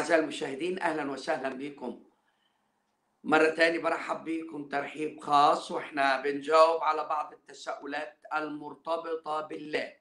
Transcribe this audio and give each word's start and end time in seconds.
أعزائي 0.00 0.20
المشاهدين 0.20 0.78
أهلا 0.78 1.10
وسهلا 1.10 1.48
بكم. 1.48 2.04
مرة 3.24 3.50
تاني 3.50 3.78
برحب 3.78 4.24
بكم 4.24 4.68
ترحيب 4.68 5.20
خاص 5.20 5.70
وإحنا 5.70 6.20
بنجاوب 6.20 6.82
على 6.82 7.04
بعض 7.04 7.32
التساؤلات 7.32 8.18
المرتبطة 8.34 9.40
بالله. 9.40 9.92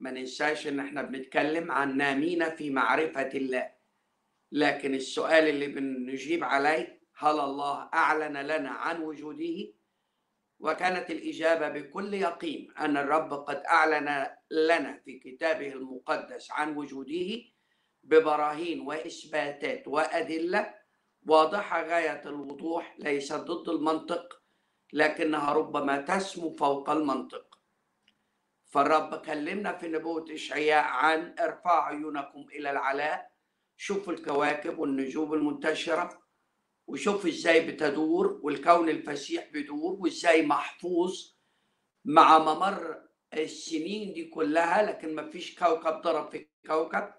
ما 0.00 0.10
ننساش 0.10 0.66
إن 0.66 0.80
إحنا 0.80 1.02
بنتكلم 1.02 1.72
عن 1.72 1.96
نامين 1.96 2.50
في 2.50 2.70
معرفة 2.70 3.28
الله. 3.28 3.72
لكن 4.52 4.94
السؤال 4.94 5.48
اللي 5.48 5.66
بنجيب 5.66 6.44
عليه 6.44 7.02
هل 7.16 7.40
الله 7.40 7.88
أعلن 7.94 8.36
لنا 8.36 8.70
عن 8.70 9.02
وجوده؟ 9.02 9.72
وكانت 10.58 11.10
الإجابة 11.10 11.68
بكل 11.68 12.14
يقين 12.14 12.72
أن 12.78 12.96
الرب 12.96 13.32
قد 13.32 13.56
أعلن 13.56 14.26
لنا 14.50 15.00
في 15.04 15.18
كتابه 15.18 15.72
المقدس 15.72 16.50
عن 16.50 16.76
وجوده. 16.76 17.42
ببراهين 18.02 18.80
وإثباتات 18.80 19.88
وأدلة 19.88 20.74
واضحة 21.26 21.82
غاية 21.82 22.22
الوضوح 22.26 22.96
ليست 22.98 23.34
ضد 23.34 23.68
المنطق 23.68 24.42
لكنها 24.92 25.52
ربما 25.52 26.00
تسمو 26.00 26.50
فوق 26.50 26.90
المنطق. 26.90 27.58
فالرب 28.66 29.14
كلمنا 29.14 29.72
في 29.72 29.88
نبوة 29.88 30.24
إشعياء 30.34 30.84
عن 30.84 31.34
ارفعوا 31.38 31.82
عيونكم 31.82 32.40
إلى 32.52 32.70
العلاء. 32.70 33.32
شوفوا 33.76 34.12
الكواكب 34.12 34.78
والنجوم 34.78 35.34
المنتشرة 35.34 36.22
وشوفوا 36.86 37.30
إزاي 37.30 37.66
بتدور 37.72 38.40
والكون 38.42 38.88
الفسيح 38.88 39.48
بيدور 39.52 39.92
وإزاي 40.00 40.46
محفوظ 40.46 41.32
مع 42.04 42.38
ممر 42.38 43.02
السنين 43.34 44.12
دي 44.12 44.24
كلها 44.24 44.82
لكن 44.82 45.14
ما 45.14 45.30
فيش 45.30 45.58
كوكب 45.58 46.00
ضرب 46.00 46.30
في 46.30 46.48
كوكب. 46.66 47.12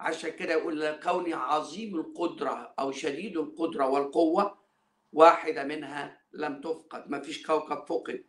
عشان 0.00 0.30
كده 0.30 0.52
يقول 0.52 1.00
كوني 1.00 1.34
عظيم 1.34 1.96
القدرة 2.00 2.74
أو 2.78 2.92
شديد 2.92 3.36
القدرة 3.36 3.88
والقوة 3.88 4.64
واحدة 5.12 5.64
منها 5.64 6.22
لم 6.32 6.60
تفقد 6.60 7.10
ما 7.10 7.20
فيش 7.20 7.46
كوكب 7.46 7.86
فقد. 7.86 8.24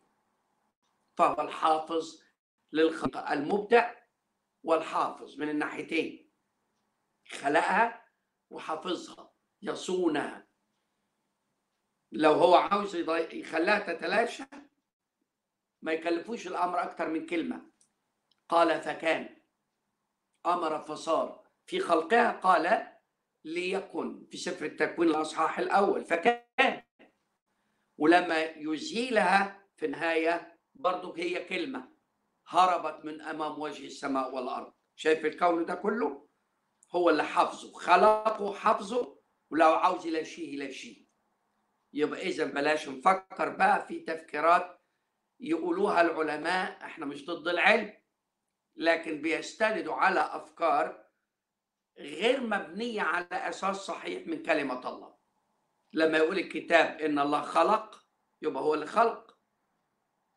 فهو 1.17 1.41
الحافظ 1.41 2.21
للخلق 2.71 3.31
المبدع 3.31 3.95
والحافظ 4.63 5.39
من 5.39 5.49
الناحيتين 5.49 6.31
خلقها 7.29 8.05
وحافظها 8.49 9.33
يصونها. 9.61 10.47
لو 12.11 12.33
هو 12.33 12.55
عاوز 12.55 12.95
يخليها 12.95 13.79
تتلاشى 13.79 14.43
ما 15.81 15.93
يكلفوش 15.93 16.47
الأمر 16.47 16.83
أكتر 16.83 17.09
من 17.09 17.25
كلمة. 17.25 17.71
قال 18.49 18.81
فكان 18.81 19.37
أمر 20.45 20.85
فصار. 20.85 21.44
في 21.65 21.79
خلقها 21.79 22.31
قال 22.31 22.87
ليكن 23.43 24.25
في 24.31 24.37
سفر 24.37 24.65
التكوين 24.65 25.09
الأصحاح 25.09 25.59
الأول 25.59 26.05
فكان. 26.05 26.81
ولما 27.97 28.43
يزيلها 28.43 29.67
في 29.77 29.85
النهاية 29.85 30.59
برضو 30.75 31.13
هي 31.13 31.45
كلمة 31.45 31.91
هربت 32.47 33.05
من 33.05 33.21
أمام 33.21 33.59
وجه 33.61 33.85
السماء 33.85 34.35
والأرض. 34.35 34.73
شايف 34.95 35.25
الكون 35.25 35.65
ده 35.65 35.75
كله؟ 35.75 36.27
هو 36.95 37.09
اللي 37.09 37.23
حافظه 37.23 37.73
خلقه 37.73 38.53
حافظه 38.53 39.19
ولو 39.51 39.73
عاوز 39.73 40.05
يلاشيه 40.05 40.53
يلاشيه 40.53 41.05
يبقى 41.93 42.21
إذا 42.21 42.45
بلاش 42.45 42.89
نفكر 42.89 43.49
بقى 43.49 43.87
في 43.87 43.99
تفكيرات 43.99 44.81
يقولوها 45.39 46.01
العلماء 46.01 46.85
إحنا 46.85 47.05
مش 47.05 47.25
ضد 47.25 47.47
العلم 47.47 47.93
لكن 48.75 49.21
بيستندوا 49.21 49.93
على 49.93 50.19
أفكار 50.19 51.04
غير 51.97 52.41
مبنية 52.41 53.01
على 53.01 53.27
أساس 53.31 53.75
صحيح 53.75 54.27
من 54.27 54.43
كلمة 54.43 54.89
الله. 54.89 55.15
لما 55.93 56.17
يقول 56.17 56.39
الكتاب 56.39 57.01
إن 57.01 57.19
الله 57.19 57.41
خلق 57.41 58.05
يبقى 58.41 58.63
هو 58.63 58.73
اللي 58.73 58.85
خلق. 58.85 59.37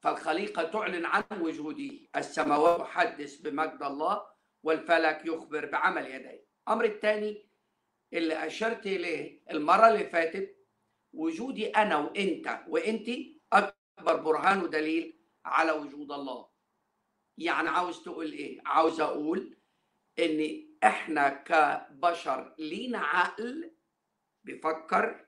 فالخليقة 0.02 0.62
تعلن 0.62 1.04
عن 1.04 1.24
وجوده. 1.40 1.90
السماوات 2.16 2.80
تحدث 2.80 3.36
بمجد 3.36 3.82
الله 3.82 4.26
والفلك 4.62 5.26
يخبر 5.26 5.66
بعمل 5.66 6.06
يديه. 6.06 6.46
الأمر 6.68 6.84
الثاني 6.84 7.48
اللي 8.12 8.46
أشرت 8.46 8.86
إليه 8.86 9.42
المرة 9.50 9.88
اللي 9.88 10.04
فاتت 10.04 10.66
وجودي 11.12 11.66
أنا 11.70 11.96
وإنت 11.96 12.60
وإنت 12.68 13.08
أكبر 13.52 14.16
برهان 14.16 14.62
ودليل 14.62 15.20
على 15.44 15.72
وجود 15.72 16.12
الله. 16.12 16.48
يعني 17.38 17.68
عاوز 17.68 18.02
تقول 18.02 18.32
إيه؟ 18.32 18.60
عاوز 18.66 19.00
أقول 19.00 19.58
إن 20.18 20.67
إحنا 20.84 21.28
كبشر 21.28 22.54
لينا 22.58 22.98
عقل 22.98 23.74
بيفكر 24.44 25.26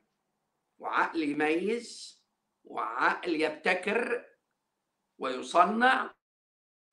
وعقل 0.79 1.23
يميز 1.23 2.21
وعقل 2.65 3.41
يبتكر 3.41 4.27
ويصنع. 5.19 6.15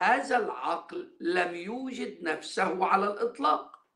هذا 0.02 0.38
العقل 0.38 1.18
لم 1.22 1.56
يوجد 1.56 2.24
نفسه 2.24 2.86
على 2.86 3.08
الإطلاق. 3.08 3.88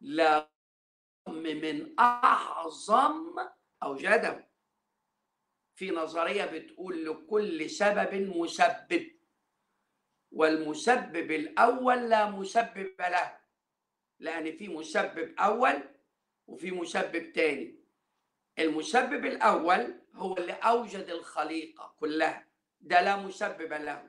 لا 0.00 0.50
من 1.28 2.00
أعظم 2.00 3.48
اوجده 3.82 4.50
في 5.78 5.90
نظرية 5.90 6.44
بتقول 6.44 7.04
لكل 7.06 7.70
سبب 7.70 8.14
مسبب 8.14 9.20
والمسبب 10.32 11.30
الأول 11.30 12.10
لا 12.10 12.30
مسبب 12.30 12.94
له. 13.00 13.43
لأن 14.20 14.56
في 14.56 14.68
مسبب 14.68 15.34
أول 15.38 15.82
وفي 16.46 16.70
مسبب 16.70 17.32
تاني. 17.32 17.78
المسبب 18.58 19.26
الأول 19.26 19.94
هو 20.14 20.36
اللي 20.36 20.52
أوجد 20.52 21.08
الخليقة 21.10 21.94
كلها. 22.00 22.46
ده 22.80 23.00
لا 23.00 23.16
مسبب 23.16 23.72
له. 23.72 24.08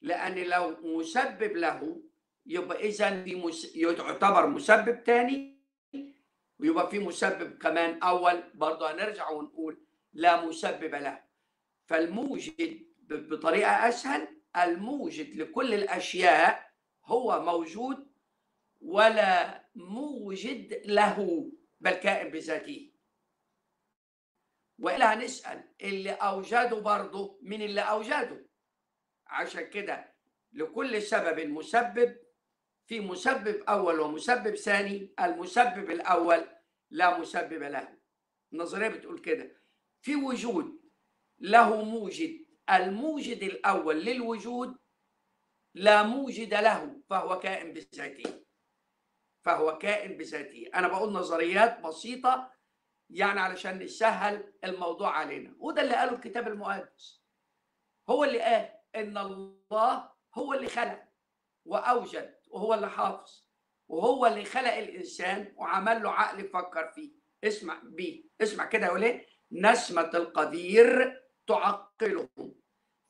لأن 0.00 0.34
لو 0.38 0.76
مسبب 0.82 1.56
له 1.56 2.02
يبقى 2.46 2.88
إذا 2.88 3.22
في 3.24 3.34
مس... 3.34 3.76
يعتبر 3.76 4.46
مسبب 4.46 5.04
تاني 5.04 5.60
ويبقى 6.58 6.90
في 6.90 6.98
مسبب 6.98 7.58
كمان 7.58 8.02
أول. 8.02 8.42
برضه 8.54 8.90
هنرجع 8.92 9.30
ونقول 9.30 9.86
لا 10.12 10.44
مسبب 10.44 10.94
له. 10.94 11.22
فالموجد 11.86 12.86
بطريقة 13.08 13.88
أسهل 13.88 14.28
الموجد 14.56 15.36
لكل 15.36 15.74
الأشياء 15.74 16.70
هو 17.04 17.42
موجود 17.42 18.09
ولا 18.80 19.64
موجد 19.74 20.82
له 20.84 21.50
بل 21.80 21.90
كائن 21.90 22.30
بذاته. 22.30 22.92
وإلا 24.78 25.14
هنسأل 25.14 25.74
اللي 25.80 26.10
أوجده 26.10 26.80
برضه 26.80 27.38
من 27.42 27.62
اللي 27.62 27.80
أوجده. 27.80 28.46
عشان 29.26 29.70
كده 29.70 30.14
لكل 30.52 31.02
سبب 31.02 31.40
مسبب 31.40 32.16
في 32.86 33.00
مسبب 33.00 33.62
أول 33.62 34.00
ومسبب 34.00 34.54
ثاني. 34.54 35.14
المسبب 35.20 35.90
الأول 35.90 36.48
لا 36.90 37.18
مسبب 37.18 37.62
له. 37.62 37.98
النظرية 38.52 38.88
بتقول 38.88 39.18
كده. 39.18 39.60
في 40.00 40.16
وجود 40.16 40.80
له 41.38 41.84
موجد. 41.84 42.46
الموجد 42.70 43.42
الأول 43.42 44.04
للوجود 44.04 44.76
لا 45.74 46.02
موجد 46.02 46.54
له 46.54 47.02
فهو 47.10 47.38
كائن 47.38 47.72
بذاته. 47.72 48.40
فهو 49.44 49.78
كائن 49.78 50.16
بذاته. 50.16 50.70
أنا 50.74 50.88
بقول 50.88 51.12
نظريات 51.12 51.80
بسيطة 51.80 52.52
يعني 53.10 53.40
علشان 53.40 53.78
نسهل 53.78 54.52
الموضوع 54.64 55.10
علينا. 55.18 55.54
وده 55.58 55.82
اللي 55.82 55.94
قاله 55.94 56.12
الكتاب 56.12 56.48
المقدس. 56.48 57.22
هو 58.10 58.24
اللي 58.24 58.40
قال 58.40 58.68
إن 58.94 59.18
الله 59.18 60.10
هو 60.34 60.54
اللي 60.54 60.68
خلق 60.68 61.02
وأوجد 61.64 62.36
وهو 62.48 62.74
اللي 62.74 62.90
حافظ 62.90 63.48
وهو 63.88 64.26
اللي 64.26 64.44
خلق 64.44 64.72
الإنسان 64.74 65.54
وعمل 65.56 66.02
له 66.02 66.10
عقل 66.10 66.40
يفكر 66.40 66.92
فيه. 66.92 67.12
اسمع 67.44 67.80
بيه. 67.84 68.24
اسمع 68.40 68.64
كده 68.66 68.86
يقول 68.86 69.02
إيه؟ 69.04 69.26
نسمة 69.52 70.10
القدير 70.14 71.20
تعقلهم 71.46 72.54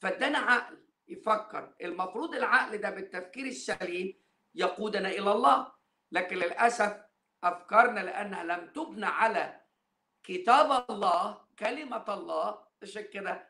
فادانا 0.03 0.38
عقل 0.38 0.87
يفكر. 1.09 1.75
المفروض 1.81 2.35
العقل 2.35 2.79
ده 2.79 2.91
بالتفكير 2.91 3.47
السليم 3.47 4.21
يقودنا 4.55 5.09
إلى 5.09 5.33
الله. 5.33 5.73
لكن 6.12 6.37
للأسف 6.37 7.03
أفكارنا 7.45 8.01
لأنها 8.01 8.45
لم 8.45 8.67
تبنى 8.73 9.07
على 9.07 9.61
كتاب 10.25 10.85
الله 10.91 11.45
كلمة 11.59 12.15
الله. 12.15 12.65
عشان 12.83 13.03
كده 13.03 13.49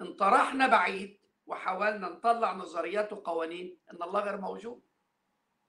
انطرحنا 0.00 0.66
بعيد 0.66 1.20
وحاولنا 1.46 2.08
نطلع 2.08 2.52
نظريات 2.52 3.12
وقوانين 3.12 3.78
إن 3.92 4.02
الله 4.02 4.20
غير 4.20 4.36
موجود. 4.40 4.82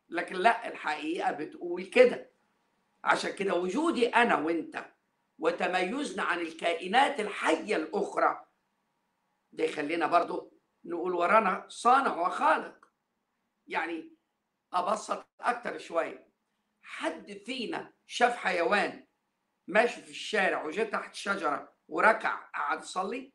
لكن 0.09 0.35
لا 0.35 0.67
الحقيقة 0.67 1.31
بتقول 1.31 1.83
كده. 1.83 2.31
عشان 3.03 3.31
كده 3.35 3.53
وجودي 3.53 4.07
أنا 4.07 4.35
وأنت 4.35 4.85
وتميزنا 5.39 6.23
عن 6.23 6.39
الكائنات 6.39 7.19
الحية 7.19 7.75
الأخرى 7.75 8.45
ده 9.51 9.63
يخلينا 9.63 10.07
برضو 10.07 10.53
نقول 10.85 11.13
ورانا 11.13 11.65
صانع 11.67 12.15
وخالق. 12.15 12.87
يعني 13.67 14.10
ابسط 14.73 15.25
أكتر 15.39 15.77
شوية. 15.77 16.31
حد 16.81 17.31
فينا 17.45 17.93
شاف 18.05 18.35
حيوان 18.35 19.07
ماشي 19.67 20.01
في 20.01 20.09
الشارع 20.09 20.65
وجه 20.65 20.83
تحت 20.83 21.15
شجرة 21.15 21.75
وركع 21.87 22.49
قعد 22.49 22.81
يصلي؟ 22.81 23.33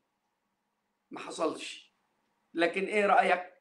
ما 1.11 1.21
حصلش. 1.21 1.95
لكن 2.55 2.85
إيه 2.85 3.07
رأيك؟ 3.07 3.53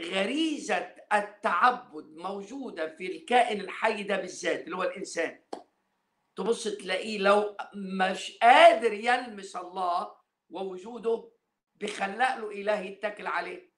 غريزة 0.00 0.76
التعبد 1.12 2.16
موجودة 2.16 2.96
في 2.96 3.06
الكائن 3.06 3.60
الحي 3.60 4.02
ده 4.02 4.16
بالذات 4.16 4.64
اللي 4.64 4.76
هو 4.76 4.82
الإنسان. 4.82 5.44
تبص 6.36 6.64
تلاقيه 6.68 7.18
لو 7.18 7.56
مش 7.74 8.38
قادر 8.42 8.92
يلمس 8.92 9.56
الله 9.56 10.16
ووجوده 10.50 11.32
بيخلق 11.74 12.36
له 12.36 12.50
إله 12.50 12.80
يتكل 12.80 13.26
عليه. 13.26 13.71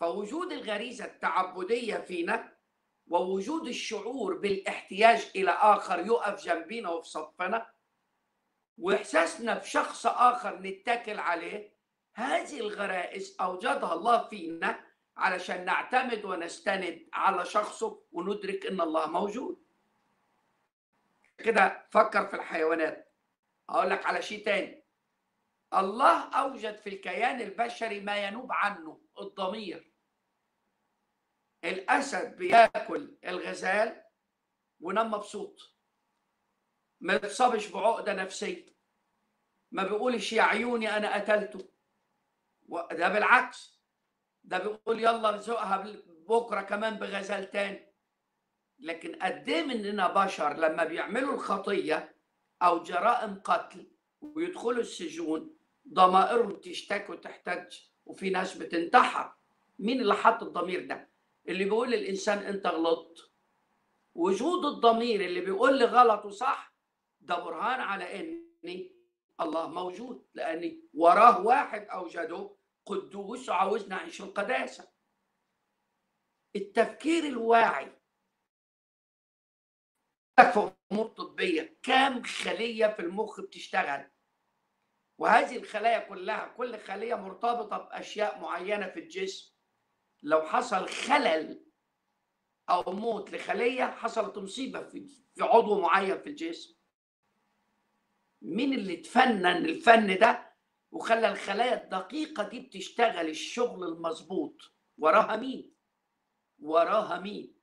فوجود 0.00 0.52
الغريزة 0.52 1.04
التعبدية 1.04 1.96
فينا 1.96 2.54
ووجود 3.06 3.68
الشعور 3.68 4.36
بالاحتياج 4.38 5.30
إلى 5.36 5.50
آخر 5.50 5.98
يقف 6.06 6.44
جنبينا 6.44 6.90
وفي 6.90 7.08
صفنا 7.08 7.70
وإحساسنا 8.78 9.58
بشخص 9.58 10.06
آخر 10.06 10.58
نتكل 10.62 11.18
عليه 11.18 11.74
هذه 12.14 12.60
الغرائز 12.60 13.36
أوجدها 13.40 13.94
الله 13.94 14.28
فينا 14.28 14.84
علشان 15.16 15.64
نعتمد 15.64 16.24
ونستند 16.24 17.08
على 17.12 17.44
شخصه 17.44 18.02
وندرك 18.12 18.66
إن 18.66 18.80
الله 18.80 19.06
موجود. 19.06 19.62
كده 21.38 21.86
فكر 21.90 22.26
في 22.26 22.36
الحيوانات. 22.36 23.12
أقول 23.68 23.90
لك 23.90 24.06
على 24.06 24.22
شيء 24.22 24.44
تاني. 24.44 24.83
الله 25.80 26.30
أوجد 26.30 26.76
في 26.76 26.88
الكيان 26.88 27.40
البشري 27.40 28.00
ما 28.00 28.26
ينوب 28.26 28.52
عنه 28.52 29.00
الضمير. 29.20 29.92
الأسد 31.64 32.36
بياكل 32.36 33.16
الغزال 33.24 34.04
ونام 34.80 35.10
مبسوط. 35.10 35.74
ما 37.00 37.14
يتصابش 37.14 37.66
بعقدة 37.68 38.12
نفسية. 38.12 38.66
ما 39.72 39.82
بيقولش 39.82 40.32
يا 40.32 40.42
عيوني 40.42 40.96
أنا 40.96 41.14
قتلته. 41.14 41.68
ده 42.92 43.08
بالعكس. 43.08 43.80
ده 44.44 44.58
بيقول 44.58 45.00
يلا 45.00 45.28
ارزقها 45.28 45.86
بكرة 46.06 46.62
كمان 46.62 46.94
بغزال 46.94 47.50
تاني. 47.50 47.94
لكن 48.78 49.14
قد 49.16 49.48
إيه 49.48 49.62
مننا 49.62 50.24
بشر 50.24 50.56
لما 50.56 50.84
بيعملوا 50.84 51.34
الخطية 51.34 52.16
أو 52.62 52.82
جرائم 52.82 53.40
قتل 53.40 53.90
ويدخلوا 54.20 54.80
السجون 54.80 55.53
ضمائرهم 55.92 56.56
تشتكي 56.60 57.12
وتحتج 57.12 57.78
وفي 58.06 58.30
ناس 58.30 58.56
بتنتحر. 58.56 59.34
مين 59.78 60.00
اللي 60.00 60.14
حط 60.14 60.42
الضمير 60.42 60.86
ده؟ 60.86 61.10
اللي 61.48 61.64
بيقول 61.64 61.90
للإنسان 61.90 62.38
أنت 62.38 62.66
غلطت 62.66 63.30
وجود 64.14 64.64
الضمير 64.64 65.20
اللي 65.24 65.40
بيقول 65.40 65.78
لي 65.78 65.84
غلط 65.84 66.24
وصح 66.24 66.74
ده 67.20 67.38
برهان 67.38 67.80
على 67.80 68.20
ان 68.20 68.44
الله 69.40 69.68
موجود 69.68 70.26
لأن 70.34 70.82
وراه 70.94 71.46
واحد 71.46 71.86
أوجده 71.88 72.56
قدوس 72.86 73.48
وعاوزنا 73.48 73.96
نعيش 73.96 74.20
القداسة. 74.20 74.90
التفكير 76.56 77.24
الواعي. 77.24 77.92
في 80.36 80.72
أمور 80.92 81.06
طبية. 81.06 81.78
كام 81.82 82.22
خلية 82.22 82.86
في 82.86 83.00
المخ 83.02 83.40
بتشتغل؟ 83.40 84.10
وهذه 85.18 85.56
الخلايا 85.56 85.98
كلها 85.98 86.48
كل 86.56 86.78
خلية 86.78 87.14
مرتبطة 87.14 87.78
بأشياء 87.78 88.40
معينة 88.40 88.88
في 88.88 89.00
الجسم. 89.00 89.54
لو 90.22 90.42
حصل 90.42 90.88
خلل 90.88 91.64
أو 92.70 92.92
موت 92.92 93.32
لخلية 93.32 93.84
حصلت 93.84 94.38
مصيبة 94.38 94.82
في 94.82 95.06
في 95.34 95.42
عضو 95.42 95.80
معين 95.80 96.18
في 96.20 96.28
الجسم. 96.28 96.74
مين 98.42 98.72
اللي 98.72 98.96
تفنن 98.96 99.46
الفن 99.46 100.18
ده؟ 100.18 100.54
وخلى 100.90 101.28
الخلايا 101.28 101.84
الدقيقة 101.84 102.48
دي 102.48 102.60
بتشتغل 102.60 103.28
الشغل 103.28 103.84
المظبوط. 103.84 104.56
وراها 104.98 105.36
مين؟ 105.36 105.74
وراها 106.58 107.20
مين؟ 107.20 107.54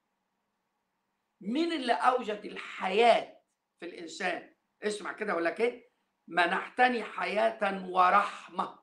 مين 1.41 1.71
اللي 1.73 1.93
أوجد 1.93 2.45
الحياة 2.45 3.41
في 3.79 3.85
الإنسان؟ 3.85 4.55
اسمع 4.83 5.13
كده 5.13 5.35
ولا 5.35 5.49
كده. 5.49 5.90
منحتني 6.27 7.03
حياة 7.03 7.89
ورحمة. 7.89 8.79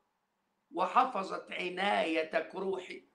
وحفظت 0.75 1.53
عنايتك 1.53 2.55
روحي. 2.55 3.09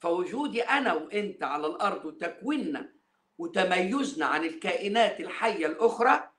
فوجودي 0.00 0.62
أنا 0.62 0.94
وإنت 0.94 1.42
على 1.42 1.66
الأرض 1.66 2.04
وتكويننا 2.04 2.94
وتميزنا 3.38 4.26
عن 4.26 4.44
الكائنات 4.44 5.20
الحية 5.20 5.66
الأخرى 5.66 6.30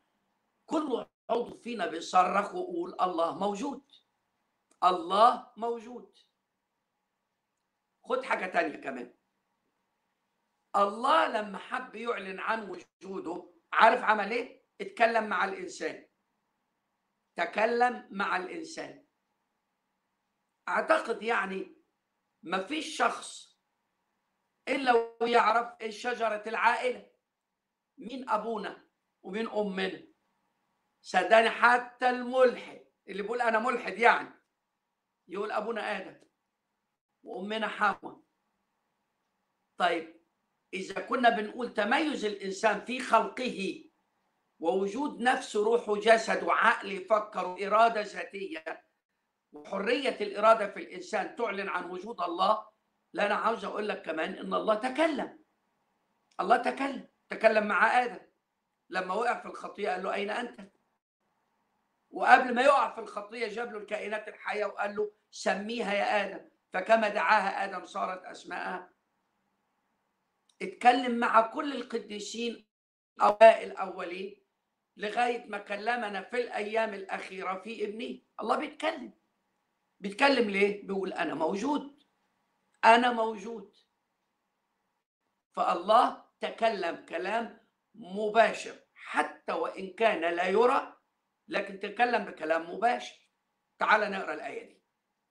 كل 0.65 1.05
عضو 1.29 1.57
فينا 1.57 1.85
بيصرخ 1.85 2.55
ويقول 2.55 2.95
الله 3.01 3.39
موجود. 3.39 3.91
الله 4.83 5.51
موجود. 5.57 6.17
خد 8.03 8.23
حاجة 8.23 8.45
تانية 8.45 8.77
كمان. 8.77 9.13
الله 10.75 11.27
لما 11.27 11.57
حب 11.57 11.95
يعلن 11.95 12.39
عن 12.39 12.69
وجوده 12.69 13.51
عارف 13.73 14.03
عمل 14.03 14.31
إيه؟ 14.31 14.64
اتكلم 14.81 15.29
مع 15.29 15.45
الإنسان. 15.45 16.07
تكلم 17.37 18.07
مع 18.11 18.37
الإنسان. 18.37 19.05
أعتقد 20.67 21.23
يعني 21.23 21.75
ما 22.43 22.67
فيش 22.67 22.97
شخص 22.97 23.59
إلا 24.67 25.17
ويعرف 25.21 25.81
إيه 25.81 25.89
شجرة 25.89 26.43
العائلة. 26.47 27.11
مين 27.97 28.29
أبونا 28.29 28.87
ومين 29.23 29.47
أمنا. 29.49 30.07
صدقني 31.01 31.49
حتى 31.49 32.09
الملحد 32.09 32.85
اللي 33.07 33.21
بيقول 33.23 33.41
أنا 33.41 33.59
ملحد 33.59 33.97
يعني. 33.97 34.41
يقول 35.27 35.51
أبونا 35.51 35.97
آدم 35.97 36.25
وأمنا 37.23 37.67
حواء. 37.67 38.21
طيب 39.77 40.25
إذا 40.73 41.01
كنا 41.01 41.29
بنقول 41.29 41.73
تميز 41.73 42.25
الإنسان 42.25 42.85
في 42.85 42.99
خلقه 42.99 43.84
ووجود 44.59 45.21
نفس 45.21 45.55
روح 45.55 45.89
وجسد 45.89 46.43
وعقل 46.43 46.91
يفكر 46.91 47.47
وإرادة 47.47 48.01
ذاتية 48.01 48.63
وحرية 49.51 50.17
الإرادة 50.21 50.67
في 50.67 50.79
الإنسان 50.79 51.35
تعلن 51.35 51.69
عن 51.69 51.89
وجود 51.89 52.21
الله 52.21 52.67
لا 53.13 53.25
أنا 53.25 53.35
عاوز 53.35 53.65
أقول 53.65 53.89
لك 53.89 54.01
كمان 54.01 54.33
إن 54.33 54.53
الله 54.53 54.75
تكلم. 54.75 55.39
الله 56.39 56.57
تكلم. 56.57 57.07
تكلم 57.29 57.67
مع 57.67 58.03
آدم. 58.03 58.19
لما 58.89 59.13
وقع 59.13 59.39
في 59.39 59.45
الخطيئة 59.45 59.91
قال 59.91 60.03
له 60.03 60.13
أين 60.13 60.29
أنت؟ 60.29 60.71
وقبل 62.09 62.55
ما 62.55 62.61
يقع 62.61 62.95
في 62.95 63.01
الخطيه 63.01 63.47
جاب 63.47 63.71
له 63.71 63.77
الكائنات 63.77 64.27
الحية 64.27 64.65
وقال 64.65 64.95
له 64.95 65.11
سميها 65.31 65.93
يا 65.93 66.25
آدم. 66.25 66.49
فكما 66.73 67.09
دعاها 67.09 67.65
آدم 67.65 67.85
صارت 67.85 68.25
اسماءها 68.25 68.89
اتكلم 70.61 71.17
مع 71.17 71.41
كل 71.41 71.75
القديسين 71.75 72.67
اوائل 73.21 73.71
الأولين. 73.71 74.44
لغاية 74.97 75.45
ما 75.45 75.57
كلمنا 75.57 76.21
في 76.21 76.37
الأيام 76.37 76.93
الأخيرة 76.93 77.61
في 77.61 77.85
ابنه 77.85 78.19
الله 78.41 78.57
بيتكلم. 78.57 79.13
بيتكلم 79.99 80.49
ليه؟ 80.49 80.87
بيقول 80.87 81.13
أنا 81.13 81.33
موجود. 81.33 82.03
أنا 82.85 83.11
موجود. 83.11 83.75
فالله 85.55 86.25
تكلم 86.39 86.95
كلام 86.95 87.59
مباشر 87.95 88.75
حتى 88.93 89.53
وإن 89.53 89.93
كان 89.93 90.35
لا 90.35 90.47
يرى 90.47 90.97
لكن 91.47 91.79
تكلم 91.79 92.25
بكلام 92.25 92.69
مباشر. 92.75 93.29
تعال 93.79 94.11
نقرأ 94.11 94.33
الآية 94.33 94.67
دي. 94.67 94.81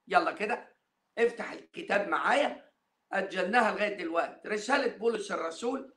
يلا 0.08 0.32
كده. 0.32 0.76
افتح 1.18 1.52
الكتاب 1.52 2.08
معايا. 2.08 2.72
أجلناها 3.12 3.72
لغاية 3.72 3.96
دلوقتي. 3.96 4.48
رسالة 4.48 4.96
بولس 4.96 5.32
الرسول 5.32 5.94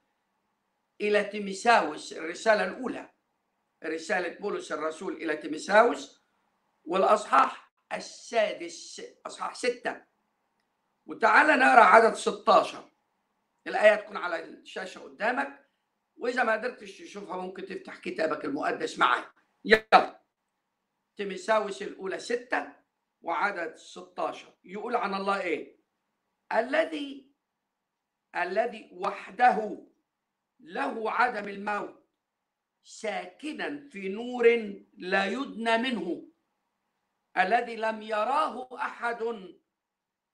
إلى 1.01 1.23
تيمساوس 1.23 2.13
الرسالة 2.13 2.65
الأولى. 2.65 3.16
رسالة 3.83 4.39
بولس 4.39 4.71
الرسول 4.71 5.13
إلى 5.13 5.37
تيمساوس 5.37 6.21
والأصحاح 6.85 7.71
السادس 7.93 9.01
أصحاح 9.25 9.55
ستة. 9.55 10.01
وتعالى 11.05 11.55
نقرأ 11.55 11.83
عدد 11.83 12.13
16 12.13 12.91
الآية 13.67 13.95
تكون 13.95 14.17
على 14.17 14.43
الشاشة 14.43 14.99
قدامك 14.99 15.67
وإذا 16.17 16.43
ما 16.43 16.53
قدرتش 16.53 16.97
تشوفها 16.97 17.37
ممكن 17.37 17.65
تفتح 17.65 17.97
كتابك 17.97 18.45
المقدس 18.45 18.99
معايا 18.99 19.31
يلا. 19.65 20.21
تيمساوس 21.17 21.81
الأولى 21.81 22.19
ستة 22.19 22.73
وعدد 23.21 23.75
16 23.75 24.53
يقول 24.63 24.95
عن 24.95 25.13
الله 25.13 25.41
إيه؟ 25.41 25.77
الذي 26.53 27.31
الذي 28.35 28.89
وحده 28.93 29.87
له 30.59 31.11
عدم 31.11 31.49
الموت. 31.49 32.06
ساكنا 32.87 33.89
في 33.89 34.09
نور 34.09 34.45
لا 34.97 35.25
يدنى 35.25 35.77
منه 35.77 36.27
الذي 37.37 37.75
لم 37.75 38.01
يراه 38.01 38.69
أحد 38.75 39.23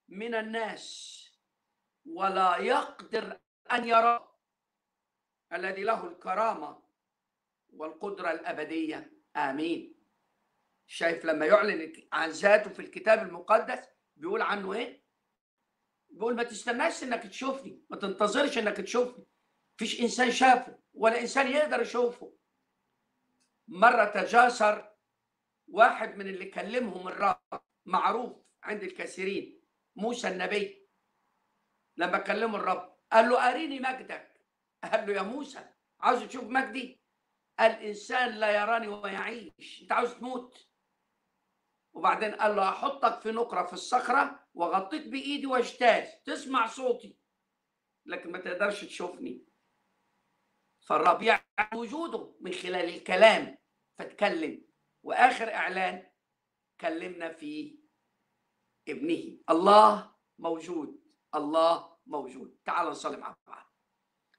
من 0.07 0.35
الناس 0.35 0.87
ولا 2.05 2.57
يقدر 2.57 3.39
أن 3.71 3.87
يراه 3.87 4.39
الذي 5.53 5.83
له 5.83 6.07
الكرامة 6.07 6.83
والقدرة 7.69 8.31
الأبدية. 8.31 9.13
آمين. 9.35 9.95
شايف 10.87 11.25
لما 11.25 11.45
يعلن 11.45 11.93
عن 12.13 12.29
ذاته 12.29 12.69
في 12.69 12.79
الكتاب 12.79 13.27
المقدس 13.27 13.87
بيقول 14.15 14.41
عنه 14.41 14.73
إيه؟ 14.73 15.03
بيقول 16.09 16.35
ما 16.35 16.43
تستناش 16.43 17.03
إنك 17.03 17.23
تشوفني 17.23 17.85
ما 17.89 17.97
تنتظرش 17.97 18.57
إنك 18.57 18.77
تشوفني. 18.77 19.25
فيش 19.77 20.01
إنسان 20.01 20.31
شافه 20.31 20.79
ولا 20.93 21.21
إنسان 21.21 21.47
يقدر 21.47 21.81
يشوفه. 21.81 22.42
مرة 23.73 24.05
تجاسر 24.05 24.91
واحد 25.67 26.17
من 26.17 26.27
اللي 26.27 26.45
كلمهم 26.45 27.07
الرب 27.07 27.61
معروف 27.85 28.37
عند 28.63 28.83
الكثيرين 28.83 29.61
موسى 29.95 30.27
النبي. 30.27 30.89
لما 31.97 32.17
كلمه 32.17 32.57
الرب 32.57 32.97
قال 33.11 33.29
له 33.29 33.49
أريني 33.49 33.79
مجدك. 33.79 34.41
قال 34.83 35.07
له 35.07 35.13
يا 35.13 35.21
موسى 35.21 35.69
عاوز 35.99 36.23
تشوف 36.23 36.43
مجدي؟ 36.43 37.01
الإنسان 37.59 38.29
لا 38.29 38.61
يراني 38.61 38.87
ويعيش. 38.87 39.81
أنت 39.81 39.91
عاوز 39.91 40.13
تموت؟ 40.13 40.69
وبعدين 41.93 42.35
قال 42.35 42.55
له 42.55 42.69
أحطك 42.69 43.21
في 43.21 43.31
نقرة 43.31 43.65
في 43.65 43.73
الصخرة 43.73 44.47
وغطيك 44.53 45.07
بإيدي 45.07 45.45
واجتاز. 45.47 46.07
تسمع 46.25 46.67
صوتي. 46.67 47.17
لكن 48.05 48.31
ما 48.31 48.37
تقدرش 48.37 48.85
تشوفني. 48.85 49.45
فالرب 50.79 51.21
يعلن 51.21 51.43
وجوده 51.75 52.35
من 52.41 52.51
خلال 52.51 52.95
الكلام. 52.95 53.62
فتكلم 53.99 54.65
وآخر 55.03 55.53
إعلان 55.53 56.07
كلمنا 56.81 57.33
فيه 57.33 57.79
ابنه. 58.89 59.39
الله 59.49 60.15
موجود. 60.39 61.03
الله 61.35 61.97
موجود. 62.05 62.57
تعال 62.65 62.87
نصلي 62.87 63.17
مع 63.17 63.35
بعض. 63.47 63.73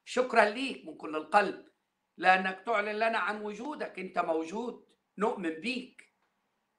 شكرا 0.05 0.45
ليك 0.45 0.87
من 0.87 0.97
كل 0.97 1.17
القلب. 1.17 1.69
لأنك 2.17 2.63
تعلن 2.67 2.97
لنا 2.99 3.19
عن 3.19 3.43
وجودك. 3.43 3.99
أنت 3.99 4.19
موجود. 4.19 4.89
نؤمن 5.19 5.51
بيك. 5.51 6.15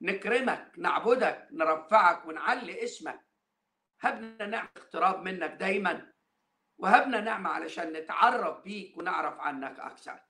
نكرمك. 0.02 0.72
نعبدك. 0.78 1.48
نرفعك. 1.52 2.26
ونعلي 2.26 2.84
اسمك. 2.84 3.26
هبنا 4.00 4.46
نعمة 4.46 4.70
اقتراب 4.76 5.22
منك 5.22 5.50
دايما. 5.50 6.12
وهبنا 6.78 7.20
نعمة 7.20 7.50
علشان 7.50 7.92
نتعرف 7.92 8.62
بيك 8.62 8.98
ونعرف 8.98 9.40
عنك 9.40 9.80
أكثر. 9.80 10.25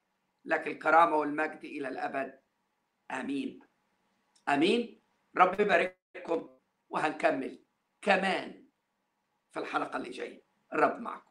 لك 0.46 0.66
الكرامة 0.66 1.16
والمجد 1.16 1.64
إلى 1.64 1.88
الأبد. 1.88 2.40
آمين. 3.10 3.60
آمين. 4.48 5.02
رب 5.36 5.60
يبارككم 5.60 6.58
وهنكمل 6.88 7.64
كمان 8.02 8.66
في 9.52 9.60
الحلقة 9.60 9.96
اللي 9.96 10.10
جاية. 10.10 10.42
الرب 10.72 11.00
معكم. 11.00 11.25